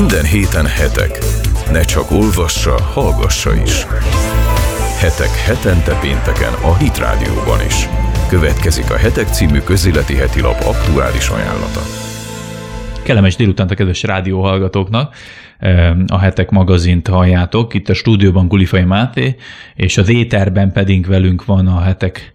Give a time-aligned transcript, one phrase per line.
[0.00, 1.18] Minden héten hetek.
[1.72, 3.86] Ne csak olvassa, hallgassa is.
[5.00, 7.88] Hetek hetente pénteken a Hit Rádióban is.
[8.28, 11.80] Következik a Hetek című közéleti heti lap aktuális ajánlata.
[13.02, 15.14] Kellemes délutánt a kedves rádióhallgatóknak.
[16.06, 17.74] A Hetek magazint halljátok.
[17.74, 19.36] Itt a stúdióban Gulifai Máté,
[19.74, 22.32] és az éterben pedig velünk van a Hetek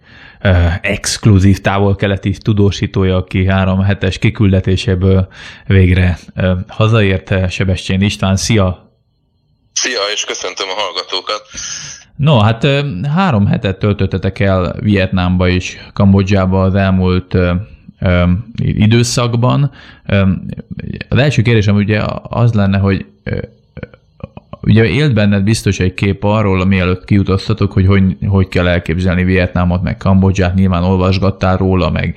[0.80, 5.28] exkluzív távol-keleti tudósítója, aki három hetes kiküldetéséből
[5.66, 6.18] végre
[6.68, 8.36] hazaért, Sebestyén István.
[8.36, 8.94] Szia!
[9.72, 11.42] Szia, és köszöntöm a hallgatókat!
[12.16, 12.66] No, hát
[13.14, 17.36] három hetet töltöttetek el Vietnámba és Kambodzsába az elmúlt
[18.56, 19.70] időszakban.
[21.08, 23.06] Az első kérdésem ugye az lenne, hogy
[24.62, 29.82] ugye élt benned biztos egy kép arról, mielőtt kiutaztatok, hogy, hogy hogy kell elképzelni Vietnámot,
[29.82, 32.14] meg Kambodzsát, nyilván olvasgattál róla, meg,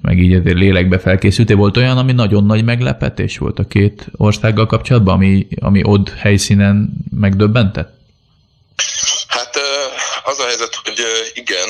[0.00, 1.56] meg így azért lélekbe felkészültél.
[1.56, 6.92] Volt olyan, ami nagyon nagy meglepetés volt a két országgal kapcsolatban, ami, ami ott helyszínen
[7.10, 8.00] megdöbbentett?
[11.34, 11.68] Igen,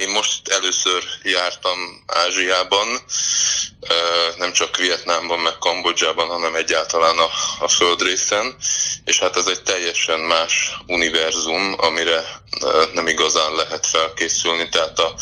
[0.00, 3.02] én most először jártam Ázsiában,
[4.36, 7.28] nem csak Vietnámban, meg Kambodzsában, hanem egyáltalán a,
[7.64, 8.56] a földrészen,
[9.04, 12.24] és hát ez egy teljesen más univerzum, amire
[12.92, 15.14] nem igazán lehet felkészülni, tehát a,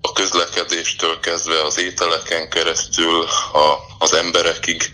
[0.00, 4.90] a közlekedéstől kezdve az ételeken keresztül a, az emberekig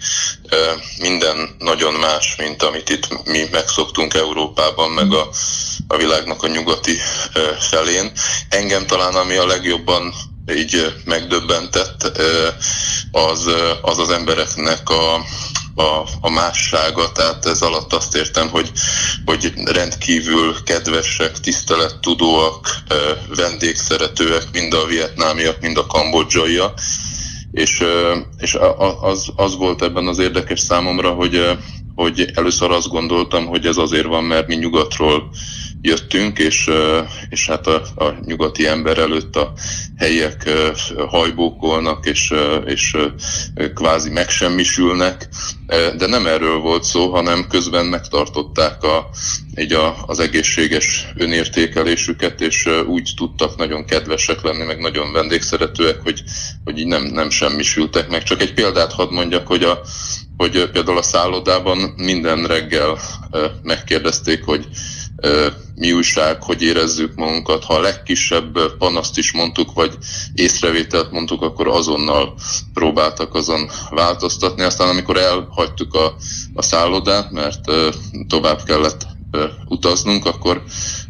[0.98, 5.28] minden nagyon más, mint amit itt mi megszoktunk Európában, meg a,
[5.86, 6.96] a világnak a nyugati
[7.58, 8.12] felén.
[8.48, 10.14] Engem talán ami a legjobban
[10.54, 12.20] így megdöbbentett,
[13.10, 13.50] az
[13.82, 15.14] az, az embereknek a,
[15.74, 18.72] a, a mássága, tehát ez alatt azt értem, hogy,
[19.24, 22.82] hogy rendkívül kedvesek, tisztelettudóak,
[23.36, 26.80] vendégszeretőek, mind a vietnámiak, mind a kambodzsaiak,
[27.52, 27.84] és,
[28.38, 28.56] és
[29.00, 31.58] az, az volt ebben az érdekes számomra, hogy,
[31.94, 35.30] hogy először azt gondoltam, hogy ez azért van, mert mi nyugatról
[35.82, 36.70] jöttünk, és,
[37.28, 39.52] és hát a, a nyugati ember előtt a
[39.96, 40.50] helyiek
[41.08, 42.34] hajbókolnak, és,
[42.64, 42.96] és
[43.74, 45.28] kvázi megsemmisülnek,
[45.96, 49.08] de nem erről volt szó, hanem közben megtartották a,
[49.56, 56.22] így a, az egészséges önértékelésüket, és úgy tudtak nagyon kedvesek lenni, meg nagyon vendégszeretőek, hogy,
[56.64, 58.22] hogy így nem, nem semmisültek meg.
[58.22, 59.80] Csak egy példát hadd mondjak, hogy a,
[60.36, 62.98] hogy például a szállodában minden reggel
[63.62, 64.66] megkérdezték, hogy
[65.74, 67.64] mi újság, hogy érezzük magunkat.
[67.64, 69.98] Ha a legkisebb panaszt is mondtuk, vagy
[70.34, 72.34] észrevételt mondtuk, akkor azonnal
[72.74, 74.62] próbáltak azon változtatni.
[74.62, 76.14] Aztán amikor elhagytuk a,
[76.54, 77.60] a szállodát, mert
[78.28, 79.06] tovább kellett
[79.68, 80.62] utaznunk, akkor,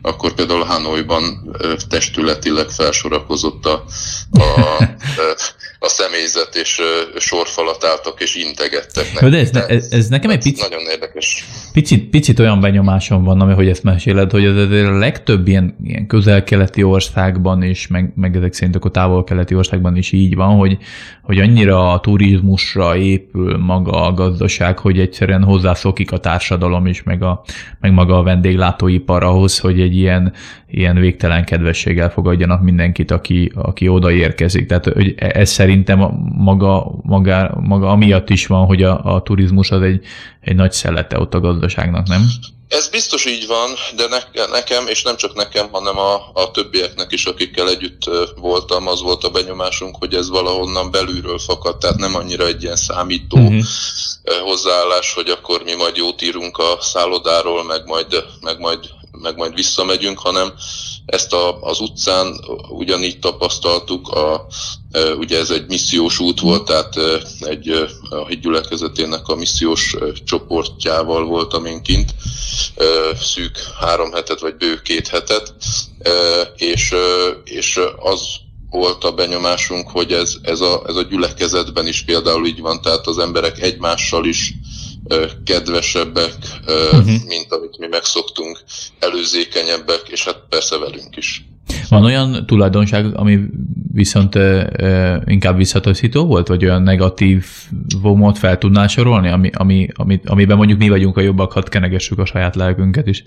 [0.02, 1.56] akkor például Hanoiban
[1.88, 3.84] testületileg felsorakozott a,
[4.30, 4.82] a,
[5.82, 6.80] a személyzet, és
[7.16, 9.28] sorfalat álltak, és integettek neki.
[9.28, 11.44] De ez, ne, ez, ez nekem egy picit, nagyon érdekes.
[11.72, 15.76] Picit, picit olyan benyomásom van, ami, hogy ezt meséled, hogy ez azért a legtöbb ilyen,
[15.84, 20.78] ilyen közel-keleti országban is, meg, meg ezek szerint a távol-keleti országban is így van, hogy,
[21.22, 27.22] hogy annyira a turizmusra épül maga a gazdaság, hogy egyszerűen hozzászokik a társadalom is, meg,
[27.22, 27.42] a,
[27.80, 30.32] meg maga a vendéglátóipar ahhoz, hogy egy ilyen,
[30.70, 34.66] ilyen végtelen kedvességgel fogadjanak mindenkit, aki, aki oda érkezik.
[34.66, 35.98] Tehát hogy ez szerintem
[36.36, 40.00] maga, maga, maga amiatt is van, hogy a, a turizmus az egy,
[40.40, 42.22] egy nagy szellete ott a gazdaságnak, nem?
[42.68, 47.12] Ez biztos így van, de ne, nekem, és nem csak nekem, hanem a, a többieknek
[47.12, 52.14] is, akikkel együtt voltam, az volt a benyomásunk, hogy ez valahonnan belülről fakad, tehát nem
[52.14, 53.62] annyira egy ilyen számító uh-huh.
[54.44, 58.80] hozzáállás, hogy akkor mi majd jót írunk a szállodáról, meg majd, meg majd
[59.20, 60.52] meg majd visszamegyünk, hanem
[61.06, 64.46] ezt a, az utcán ugyanígy tapasztaltuk, a,
[65.18, 66.96] ugye ez egy missziós út volt, tehát
[67.40, 67.68] egy
[68.10, 72.14] a hídgyülekezetének a missziós csoportjával voltam én kint,
[73.20, 75.54] szűk három hetet, vagy bő két hetet,
[76.56, 76.94] és,
[77.44, 78.20] és az
[78.70, 83.06] volt a benyomásunk, hogy ez, ez, a, ez a gyülekezetben is például így van, tehát
[83.06, 84.54] az emberek egymással is
[85.44, 86.34] kedvesebbek,
[86.66, 87.04] uh-huh.
[87.04, 88.60] mint amit mi megszoktunk,
[88.98, 91.44] előzékenyebbek, és hát persze velünk is.
[91.88, 93.38] Van olyan tulajdonság, ami
[93.92, 94.38] viszont
[95.24, 97.46] inkább visszataszító volt, vagy olyan negatív
[98.00, 102.18] vomot fel tudnál sorolni, ami, ami, ami, amiben mondjuk mi vagyunk a jobbak, hadd kenegessük
[102.18, 103.22] a saját lelkünket is?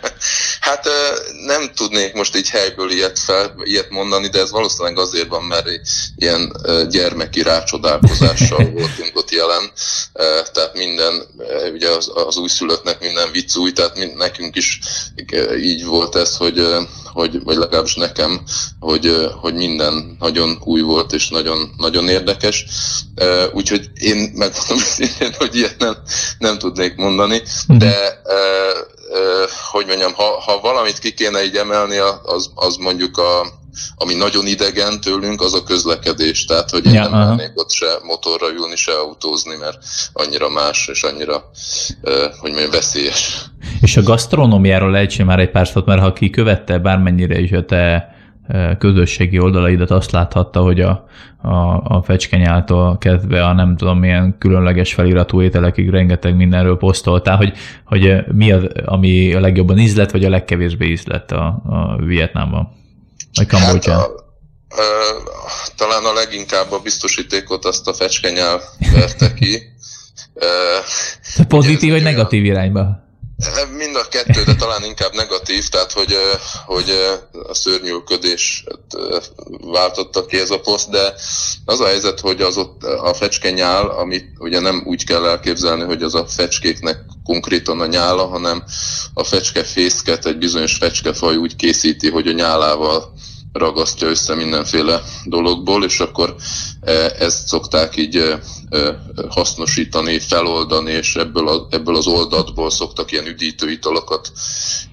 [0.60, 1.09] hát nem
[1.60, 5.68] nem tudnék most így helyből ilyet, fel, ilyet mondani, de ez valószínűleg azért van, mert
[6.16, 6.52] ilyen
[6.88, 9.70] gyermeki rácsodálkozással voltunk ott jelen,
[10.52, 11.26] tehát minden,
[11.72, 14.80] ugye az, az újszülöttnek minden vicc új, tehát nekünk is
[15.56, 16.66] így volt ez, hogy,
[17.12, 18.40] hogy vagy legalábbis nekem,
[18.78, 22.64] hogy, hogy minden nagyon új volt és nagyon, nagyon érdekes.
[23.52, 24.78] Úgyhogy én megmondom
[25.38, 25.96] hogy ilyet nem,
[26.38, 28.22] nem tudnék mondani, de
[29.70, 33.46] hogy mondjam, ha, ha valamit ki kéne így emelni, az, az mondjuk a,
[33.96, 36.44] ami nagyon idegen tőlünk, az a közlekedés.
[36.44, 39.78] Tehát, hogy én ja, nem mennék ott se motorra ülni, se autózni, mert
[40.12, 41.50] annyira más, és annyira,
[42.38, 43.44] hogy mondjam, veszélyes.
[43.80, 47.64] És a gasztronómiáról lejtsél már egy pár szót, mert ha ki követte bármennyire is a
[47.64, 48.14] te
[48.78, 51.06] közösségi oldalaidat azt láthatta, hogy a,
[51.42, 57.52] a, a fecskenyától kezdve a nem tudom milyen különleges feliratú ételekig rengeteg mindenről posztoltál, hogy,
[57.84, 62.68] hogy mi az, ami a legjobban ízlett, vagy a legkevésbé ízlett a, a Vietnámban,
[63.34, 63.98] vagy Kambodzsán.
[63.98, 64.12] Hát a,
[64.68, 68.60] a, talán a leginkább a biztosítékot azt a fecskenyál
[68.92, 69.58] verte ki.
[71.48, 73.08] Pozitív vagy negatív irányba?
[73.76, 76.16] Mind a kettő, de talán inkább negatív, tehát hogy,
[76.66, 76.90] hogy
[77.48, 78.64] a szörnyűködés
[79.60, 81.14] váltotta ki ez a poszt, de
[81.64, 85.84] az a helyzet, hogy az ott a fecske nyál, amit ugye nem úgy kell elképzelni,
[85.84, 88.64] hogy az a fecskéknek konkrétan a nyála, hanem
[89.14, 93.12] a fecskefészket egy bizonyos fecskefaj úgy készíti, hogy a nyálával
[93.52, 96.34] ragasztja össze mindenféle dologból, és akkor
[97.18, 98.34] ezt szokták így
[99.28, 104.32] hasznosítani, feloldani, és ebből, a, ebből az oldatból szoktak ilyen üdítő italokat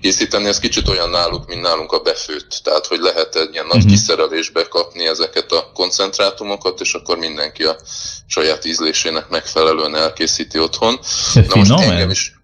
[0.01, 0.47] készíteni.
[0.47, 2.59] Ez kicsit olyan náluk, mint nálunk a befőtt.
[2.63, 3.91] Tehát, hogy lehet egy ilyen nagy uh-huh.
[3.91, 7.75] kiszerelésbe kapni ezeket a koncentrátumokat, és akkor mindenki a
[8.27, 10.99] saját ízlésének megfelelően elkészíti otthon.
[11.33, 12.35] Na most engem is.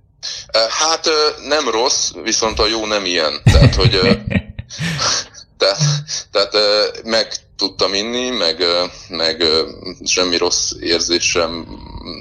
[0.69, 1.09] Hát
[1.47, 3.41] nem rossz, viszont a jó nem ilyen.
[3.43, 3.99] Tehát, hogy
[5.63, 5.79] tehát,
[6.31, 8.63] tehát meg tudtam inni, meg,
[9.09, 9.43] meg
[10.05, 11.67] semmi rossz érzésem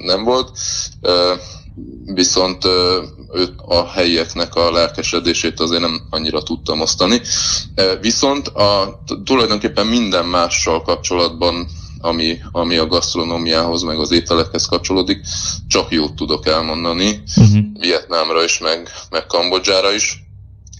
[0.03, 0.57] nem volt,
[2.05, 2.63] viszont
[3.65, 7.21] a helyieknek a lelkesedését azért nem annyira tudtam osztani.
[8.01, 11.67] Viszont a, tulajdonképpen minden mással kapcsolatban,
[11.99, 15.21] ami, ami a gasztronómiához, meg az ételekhez kapcsolódik,
[15.67, 17.59] csak jót tudok elmondani, uh-huh.
[17.79, 20.22] Vietnámra is, meg, meg Kambodzsára is.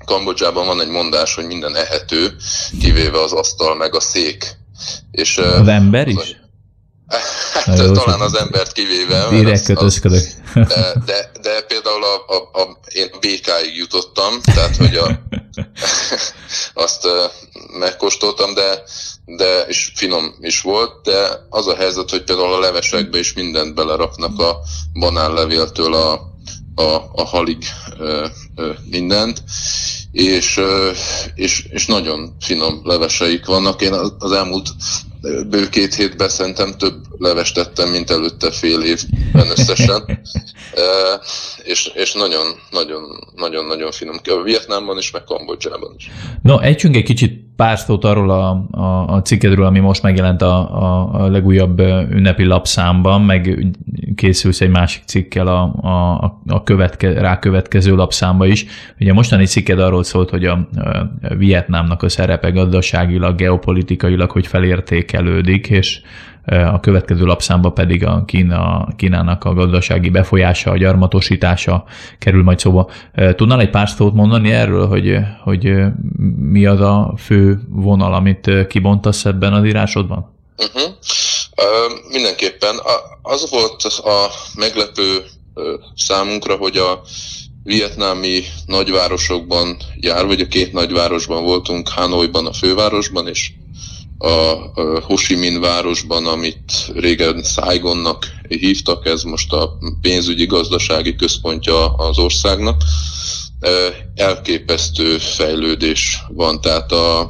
[0.06, 2.36] Kambodzsában van egy mondás, hogy minden ehető,
[2.80, 4.58] kivéve az asztal meg a szék.
[5.12, 6.42] És, az ember is?
[7.54, 9.28] Hát jó, talán az embert kivéve.
[9.30, 10.24] Direkt kötözködök.
[10.54, 15.08] De, de, de például a, a, a, én békáig jutottam, tehát hogy a,
[16.86, 17.08] azt
[17.80, 18.84] megkóstoltam, de,
[19.26, 23.76] de és finom is volt, de az a helyzet, hogy például a levesekbe is mindent
[23.76, 24.60] beleraknak a
[24.94, 26.14] banánlevéltől a,
[26.76, 27.66] a, a halig
[28.90, 29.44] mindent,
[30.12, 30.60] és,
[31.36, 33.82] és, és nagyon finom leveseik vannak.
[33.82, 34.70] Én az elmúlt
[35.50, 40.04] bő két hétben szerintem több levest tettem, mint előtte fél évben összesen.
[40.74, 40.82] e,
[41.72, 43.04] és, és nagyon, nagyon,
[43.36, 44.20] nagyon, nagyon finom.
[44.24, 46.12] A Vietnámban is, meg Kambodzsában is.
[46.42, 50.82] No, ejtsünk egy kicsit pár szót arról a, a, a cikkedről, ami most megjelent a,
[50.84, 51.80] a, a legújabb
[52.10, 53.74] ünnepi lapszámban, meg
[54.16, 58.66] készülsz egy másik cikkel a, a, a követke, rá következő lapszámba is.
[59.00, 64.48] Ugye a mostani cikked arról szólt, hogy a, a Vietnámnak a szerepe gazdaságilag, geopolitikailag, hogy
[64.48, 66.02] felértékelődik, és
[66.46, 71.84] a következő lapszámba pedig a Kína, Kínának a gazdasági befolyása, a gyarmatosítása
[72.20, 72.90] kerül majd szóba.
[73.36, 75.74] Tudnál egy pár szót mondani erről, hogy, hogy
[76.38, 80.36] mi az a fő vonal, amit kibontasz ebben az írásodban?
[80.58, 80.94] Uh-huh.
[81.58, 82.76] Uh, mindenképpen.
[83.22, 85.24] Az volt a meglepő
[85.96, 87.02] számunkra, hogy a
[87.64, 93.52] vietnámi nagyvárosokban jár, vagy a két nagyvárosban voltunk, Hanoiban, a fővárosban, és
[94.24, 101.94] a Ho Chi Minh városban, amit régen Saigonnak hívtak, ez most a pénzügyi gazdasági központja
[101.94, 102.84] az országnak.
[104.16, 107.30] Elképesztő fejlődés van, tehát a,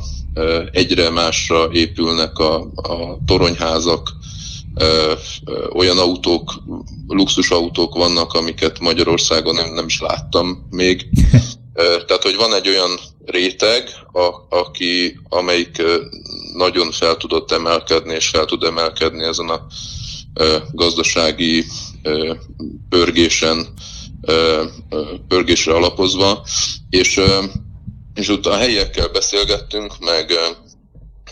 [0.71, 4.11] egyre másra épülnek a, a toronyházak,
[5.73, 6.63] olyan autók,
[7.07, 11.07] luxusautók vannak, amiket Magyarországon nem, nem is láttam még.
[11.73, 15.81] Tehát, hogy van egy olyan réteg, a, aki, amelyik
[16.53, 19.65] nagyon fel tudott emelkedni, és fel tud emelkedni ezen a
[20.71, 21.65] gazdasági
[22.89, 23.67] pörgésen,
[25.27, 26.45] pörgésre alapozva,
[26.89, 27.21] és,
[28.13, 30.33] és utána a helyiekkel beszélgettünk, meg,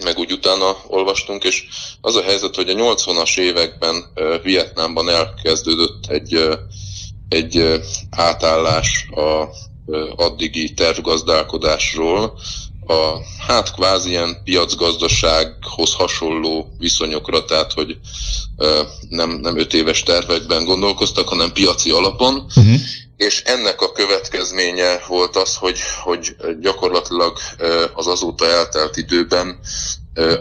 [0.04, 1.64] meg úgy utána olvastunk, és
[2.02, 4.06] az a helyzet, hogy a 80-as években
[4.44, 6.50] Vietnámban elkezdődött egy,
[7.30, 9.48] egy átállás a
[10.16, 12.34] addigi tervgazdálkodásról
[12.88, 13.18] a
[13.48, 17.98] hát kvázi ilyen piacgazdasághoz hasonló viszonyokra, tehát hogy
[19.10, 22.76] nem, nem öt éves tervekben gondolkoztak, hanem piaci alapon, uh-huh.
[23.18, 27.38] és ennek a következménye volt az, hogy, hogy gyakorlatilag
[27.94, 29.60] az azóta eltelt időben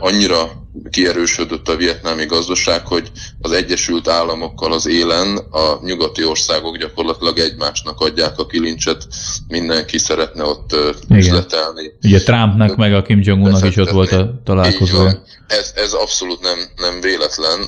[0.01, 3.11] annyira kierősödött a vietnámi gazdaság, hogy
[3.41, 9.07] az Egyesült Államokkal az élen a nyugati országok gyakorlatilag egymásnak adják a kilincset,
[9.49, 11.19] mindenki szeretne ott Igen.
[11.19, 11.93] üzletelni.
[12.03, 15.07] Ugye Trumpnak meg a Kim Jong-unnak is ott volt a találkozó.
[15.47, 17.59] Ez, ez abszolút nem, nem véletlen,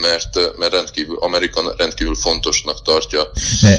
[0.00, 3.22] mert, mert rendkívül, Amerika rendkívül fontosnak tartja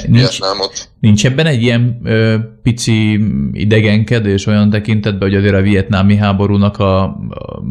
[0.06, 0.88] nincs, Vietnámot.
[1.00, 3.20] Nincs ebben egy ilyen ö, pici
[3.52, 7.62] idegenkedés olyan tekintetben, hogy azért a vietnámi háborúnak a, a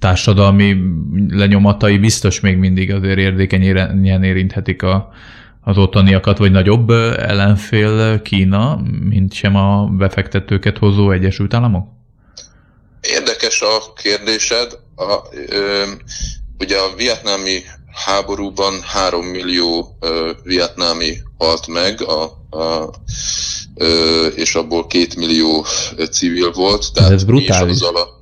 [0.00, 0.76] társadalmi
[1.28, 5.12] lenyomatai biztos még mindig azért érzékenyen érinthetik a,
[5.60, 11.88] az ottaniakat, vagy nagyobb ellenfél Kína, mint sem a befektetőket hozó Egyesült Államok?
[13.00, 14.78] Érdekes a kérdésed.
[14.96, 15.82] A, ö,
[16.58, 17.58] ugye a vietnámi
[18.04, 22.22] háborúban három millió ö, vietnámi halt meg, a,
[22.56, 22.90] a,
[23.74, 25.66] ö, és abból két millió
[26.10, 26.92] civil volt.
[26.92, 27.66] Tehát Ez brutális.
[27.66, 28.19] Mi is a,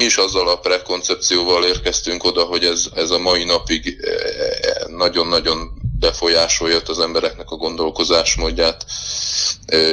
[0.00, 4.86] mi is azzal a prekoncepcióval érkeztünk oda, hogy ez, ez a mai napig e, e,
[4.88, 8.84] nagyon-nagyon befolyásolja az embereknek a gondolkozásmódját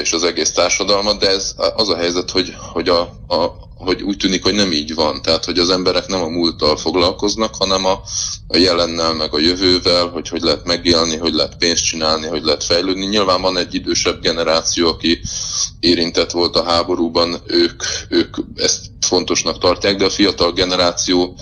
[0.02, 4.18] és az egész társadalmat, de ez az a helyzet, hogy, hogy, a, a, hogy úgy
[4.18, 5.22] tűnik, hogy nem így van.
[5.22, 8.02] Tehát, hogy az emberek nem a múlttal foglalkoznak, hanem a,
[8.48, 12.64] a jelennel, meg a jövővel, hogy hogy lehet megélni, hogy lehet pénzt csinálni, hogy lehet
[12.64, 13.06] fejlődni.
[13.06, 15.20] Nyilván van egy idősebb generáció, aki
[15.80, 21.36] érintett volt a háborúban, ők, ők ezt fontosnak tartják, de a fiatal generáció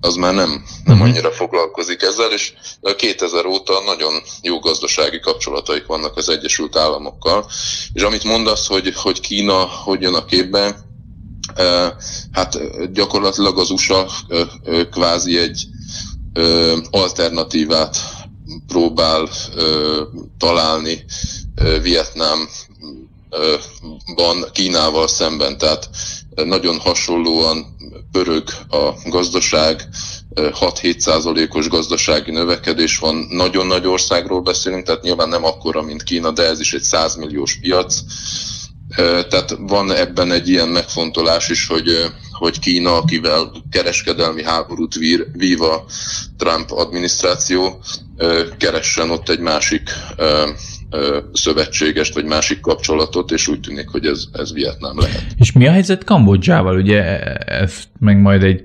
[0.00, 1.04] az már nem, nem mhm.
[1.04, 2.52] annyira foglalkozik ezzel, és
[2.96, 7.50] 2000 óta nagyon jó gazdasági kapcsolataik vannak az Egyesült Államokkal.
[7.92, 10.86] És amit mondasz, hogy, hogy Kína hogy jön a képbe,
[12.32, 12.58] hát
[12.92, 14.06] gyakorlatilag az USA
[14.90, 15.66] kvázi egy
[16.90, 17.96] alternatívát
[18.66, 19.28] próbál
[20.38, 21.04] találni
[21.82, 22.48] Vietnám
[24.14, 25.88] van Kínával szemben, tehát
[26.34, 27.76] nagyon hasonlóan
[28.12, 29.88] pörög a gazdaság,
[30.34, 33.26] 6-7 százalékos gazdasági növekedés van.
[33.30, 37.16] Nagyon nagy országról beszélünk, tehát nyilván nem akkora, mint Kína, de ez is egy 100
[37.16, 37.96] milliós piac.
[39.28, 45.62] Tehát van ebben egy ilyen megfontolás is, hogy, hogy Kína, akivel kereskedelmi háborút vír, vív
[45.62, 45.84] a
[46.36, 47.80] Trump adminisztráció,
[48.58, 49.90] keressen ott egy másik
[51.32, 55.24] szövetségest, vagy másik kapcsolatot, és úgy tűnik, hogy ez, ez Vietnám lehet.
[55.38, 56.76] És mi a helyzet Kambodzsával?
[56.76, 58.64] Ugye ezt meg majd egy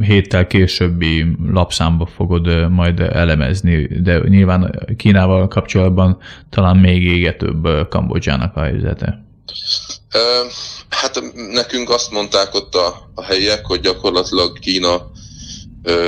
[0.00, 6.18] héttel későbbi lapszámba fogod majd elemezni, de nyilván Kínával kapcsolatban
[6.50, 9.24] talán még égetőbb Kambodzsának a helyzete.
[10.88, 15.10] Hát nekünk azt mondták ott a, a helyiek, hogy gyakorlatilag Kína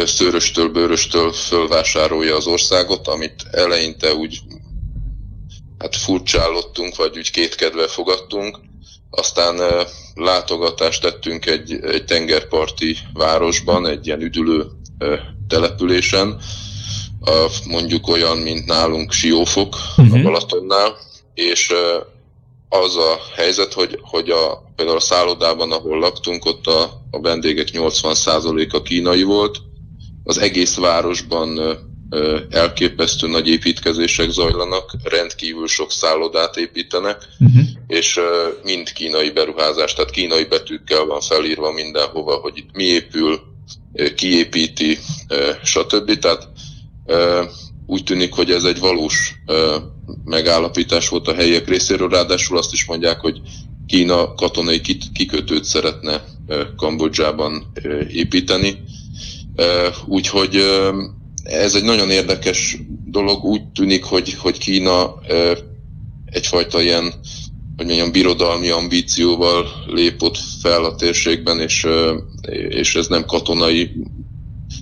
[0.04, 4.38] szőröstől, bőröstől fölvásárolja az országot, amit eleinte úgy
[5.84, 8.58] hát furcsálottunk, vagy úgy kétkedve fogadtunk.
[9.10, 9.60] Aztán
[10.14, 14.66] látogatást tettünk egy, egy tengerparti városban, egy ilyen üdülő
[15.48, 16.40] településen,
[17.66, 20.18] mondjuk olyan, mint nálunk Siófok uh-huh.
[20.18, 20.22] a.
[20.22, 20.96] Balatonnál,
[21.34, 21.72] és
[22.68, 27.68] az a helyzet, hogy, hogy a, például a szállodában, ahol laktunk, ott a, a vendégek
[27.72, 29.58] 80%-a kínai volt,
[30.24, 31.58] az egész városban
[32.50, 37.62] elképesztő nagy építkezések zajlanak, rendkívül sok szállodát építenek, uh-huh.
[37.86, 38.20] és
[38.62, 43.40] mind kínai beruházás, tehát kínai betűkkel van felírva mindenhova, hogy itt mi épül,
[44.14, 44.98] kiépíti,
[45.64, 46.18] stb.
[46.18, 46.48] Tehát
[47.86, 49.34] úgy tűnik, hogy ez egy valós
[50.24, 53.40] megállapítás volt a helyiek részéről, ráadásul azt is mondják, hogy
[53.86, 54.80] Kína katonai
[55.14, 56.24] kikötőt szeretne
[56.76, 57.72] Kambodzsában
[58.08, 58.82] építeni.
[60.06, 60.64] Úgyhogy
[61.44, 65.14] ez egy nagyon érdekes dolog, úgy tűnik, hogy, hogy Kína
[66.24, 67.14] egyfajta ilyen,
[67.76, 71.86] hogy mondjam, birodalmi ambícióval lépott fel a térségben, és,
[72.68, 73.90] és ez nem katonai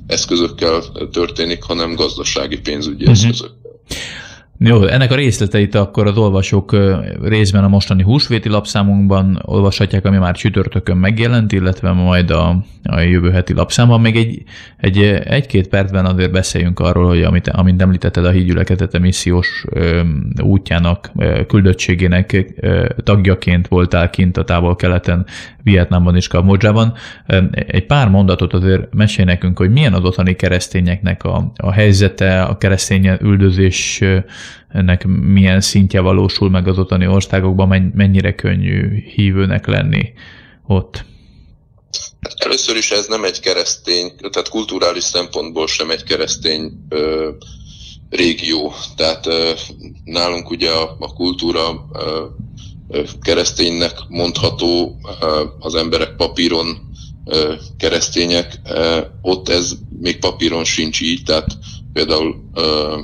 [0.06, 3.18] eszközökkel történik, hanem gazdasági pénzügyi uh-huh.
[3.18, 3.61] eszközökkel.
[4.64, 6.76] Jó, ennek a részleteit akkor az olvasók
[7.22, 13.30] részben a mostani húsvéti lapszámunkban olvashatják, ami már csütörtökön megjelent, illetve majd a, a jövő
[13.30, 14.00] heti lapszámban.
[14.00, 14.42] Még egy,
[14.76, 20.00] egy, egy-két percben azért beszéljünk arról, hogy amit, amint említetted a hídgyülekezete missziós ö,
[20.42, 25.26] útjának, ö, küldöttségének ö, tagjaként voltál kint a távol-keleten,
[25.62, 26.92] Vietnámban és Kambodzsában.
[27.52, 32.58] Egy pár mondatot azért mesélj nekünk, hogy milyen az otthoni keresztényeknek a, a helyzete, a
[32.58, 34.02] keresztény üldözés
[34.68, 40.12] ennek milyen szintje valósul meg az ottani országokban, mennyire könnyű hívőnek lenni
[40.66, 41.04] ott.
[42.20, 47.30] Hát először is ez nem egy keresztény, tehát kulturális szempontból sem egy keresztény ö,
[48.10, 48.72] régió.
[48.96, 49.52] Tehát ö,
[50.04, 52.26] nálunk ugye a, a kultúra ö,
[53.20, 56.90] kereszténynek mondható, ö, az emberek papíron
[57.24, 61.58] ö, keresztények, ö, ott ez még papíron sincs így, tehát
[61.92, 62.98] például ö,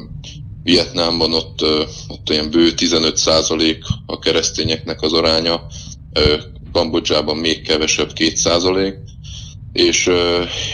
[0.68, 1.62] Vietnámban ott,
[2.08, 5.66] ott olyan bő 15% a keresztényeknek az aránya,
[6.72, 9.02] Kambodzsában még kevesebb, 2
[9.72, 10.10] és,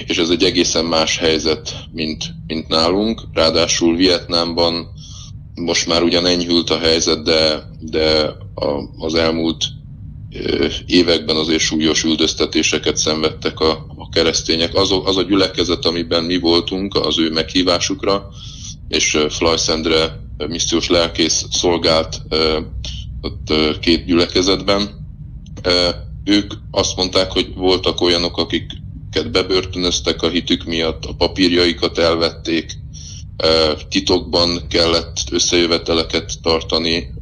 [0.06, 3.22] és ez egy egészen más helyzet, mint, mint nálunk.
[3.32, 4.88] Ráadásul Vietnámban
[5.54, 8.20] most már ugyan enyhült a helyzet, de, de
[8.54, 9.64] a, az elmúlt
[10.86, 14.74] években azért súlyos üldöztetéseket szenvedtek a, a keresztények.
[14.74, 18.28] Az, az a gyülekezet, amiben mi voltunk az ő meghívásukra,
[18.88, 22.22] és Flajszendre missziós lelkész szolgált
[23.20, 25.02] ott két gyülekezetben,
[26.24, 32.72] ők azt mondták, hogy voltak olyanok, akiket bebörtönöztek a hitük miatt, a papírjaikat elvették,
[33.88, 37.14] titokban kellett összejöveteleket tartani,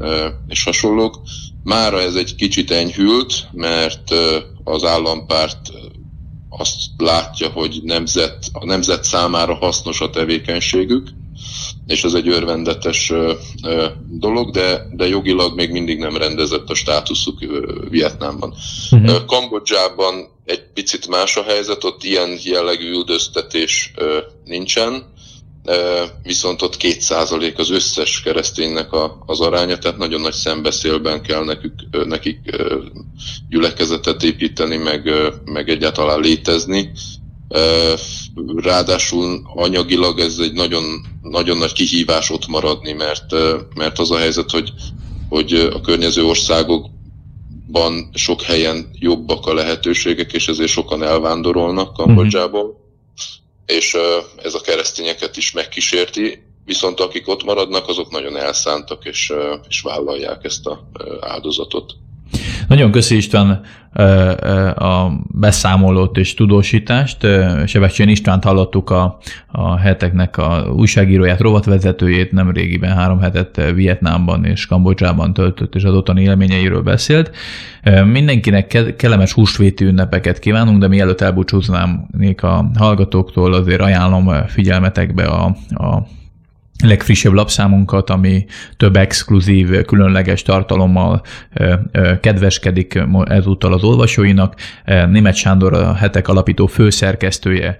[0.46, 1.20] és hasonlók.
[1.62, 4.14] Mára ez egy kicsit enyhült, mert
[4.64, 5.70] az állampárt
[6.48, 11.08] azt látja, hogy nemzet, a nemzet számára hasznos a tevékenységük,
[11.86, 13.12] és ez egy örvendetes
[14.10, 17.38] dolog, de, de jogilag még mindig nem rendezett a státuszuk
[17.88, 18.54] Vietnámban.
[18.90, 19.24] Uh-huh.
[19.24, 23.92] Kambodzsában egy picit más a helyzet, ott ilyen jellegű üldöztetés
[24.44, 25.10] nincsen,
[26.22, 31.44] viszont ott két százalék az összes kereszténynek a, az aránya, tehát nagyon nagy szembeszélben kell
[31.44, 31.74] nekük,
[32.06, 32.38] nekik
[33.48, 35.10] gyülekezetet építeni, meg,
[35.44, 36.90] meg egyáltalán létezni.
[38.56, 40.84] Ráadásul anyagilag ez egy nagyon,
[41.22, 43.32] nagyon nagy kihívás ott maradni, mert,
[43.74, 44.72] mert az a helyzet, hogy,
[45.28, 53.78] hogy a környező országokban sok helyen jobbak a lehetőségek, és ezért sokan elvándorolnak Kambodzsából, mm-hmm.
[53.78, 53.96] és
[54.42, 59.32] ez a keresztényeket is megkísérti, viszont akik ott maradnak, azok nagyon elszántak, és,
[59.68, 60.88] és vállalják ezt a
[61.20, 61.92] áldozatot.
[62.72, 63.60] Nagyon köszi István
[64.74, 67.26] a beszámolót és tudósítást.
[67.66, 74.66] Sebestyén Istvánt hallottuk a, a heteknek a újságíróját, rovatvezetőjét, nem régiben három hetet Vietnámban és
[74.66, 77.30] Kambodzsában töltött, és az ottani élményeiről beszélt.
[78.04, 86.06] Mindenkinek kellemes húsvéti ünnepeket kívánunk, de mielőtt elbúcsúznám a hallgatóktól, azért ajánlom figyelmetekbe a, a
[86.82, 88.44] legfrissebb lapszámunkat, ami
[88.76, 91.22] több exkluzív, különleges tartalommal
[92.20, 94.54] kedveskedik ezúttal az olvasóinak.
[94.84, 97.76] Német Sándor, a hetek alapító főszerkesztője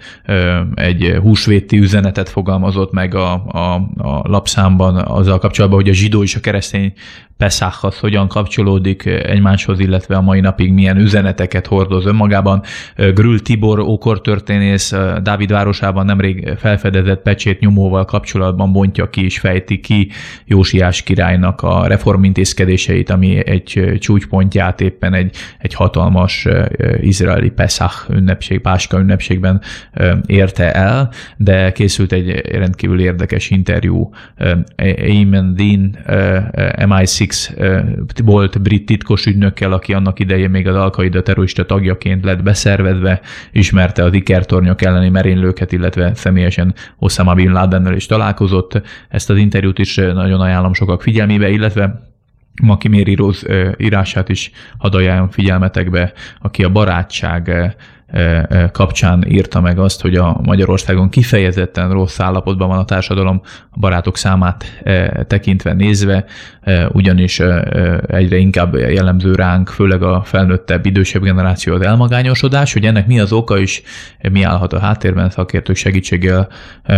[0.74, 6.34] egy húsvéti üzenetet fogalmazott meg a, a, a lapszámban azzal kapcsolatban, hogy a zsidó és
[6.34, 6.92] a keresztény
[7.36, 12.62] Pesachhoz hogyan kapcsolódik egymáshoz, illetve a mai napig milyen üzeneteket hordoz önmagában.
[12.96, 20.10] Grül Tibor ókortörténész Dávid városában nemrég felfedezett pecsét nyomóval kapcsolatban bontja ki és fejti ki
[20.44, 26.48] Jósiás királynak a reformintézkedéseit, ami egy csúcspontját éppen egy, egy hatalmas
[27.00, 29.60] izraeli Pesach ünnepség, Páska ünnepségben
[30.26, 34.10] érte el, de készült egy rendkívül érdekes interjú
[34.76, 35.96] Eamon Dean,
[36.76, 37.54] MI6 X
[38.24, 43.20] volt brit titkos ügynökkel, aki annak idején még az Al-Qaida terrorista tagjaként lett beszervezve,
[43.52, 48.82] ismerte az ikertornyok elleni merénylőket, illetve személyesen Osama Bin Ladennel is találkozott.
[49.08, 52.10] Ezt az interjút is nagyon ajánlom sokak figyelmébe, illetve
[52.62, 57.74] Maki Méri Rose írását is hadd ajánlom figyelmetekbe, aki a barátság
[58.72, 64.16] kapcsán írta meg azt, hogy a Magyarországon kifejezetten rossz állapotban van a társadalom a barátok
[64.16, 64.82] számát
[65.26, 66.24] tekintve nézve,
[66.88, 67.40] ugyanis
[68.06, 73.32] egyre inkább jellemző ránk, főleg a felnőttebb, idősebb generáció az elmagányosodás, hogy ennek mi az
[73.32, 73.82] oka is,
[74.32, 76.48] mi állhat a háttérben, szakértők segítséggel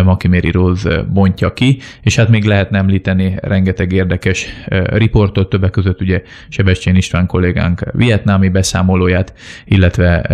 [0.05, 4.47] Maki Méri Rose bontja ki, és hát még lehetne említeni rengeteg érdekes
[4.87, 10.27] riportot, többek között ugye Sebestyén István kollégánk vietnámi beszámolóját, illetve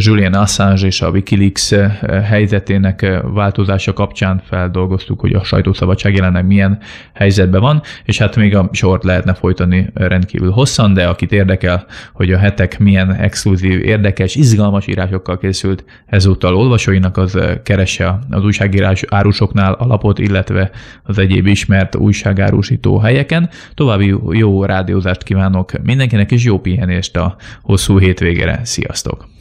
[0.00, 6.46] Julian Assange és a Wikileaks eh, helyzetének eh, változása kapcsán feldolgoztuk, hogy a sajtószabadság jelenleg
[6.46, 6.78] milyen
[7.14, 12.32] helyzetben van, és hát még a sort lehetne folytani rendkívül hosszan, de akit érdekel, hogy
[12.32, 19.04] a hetek milyen exkluzív, érdekes, izgalmas írásokkal készült ezúttal olvasóinak, az eh, keresse az újságírás
[19.08, 20.70] árusoknál alapot, illetve
[21.02, 23.48] az egyéb ismert újságárusító helyeken.
[23.74, 28.60] További jó rádiózást kívánok mindenkinek, és jó pihenést a hosszú hétvégére.
[28.62, 29.38] Sziasztok!